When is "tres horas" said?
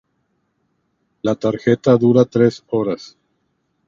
2.37-3.05